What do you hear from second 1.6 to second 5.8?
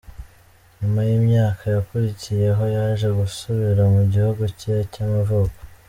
yakurikiyeho yaje gusubira mu gihugu cye cy’amavuko.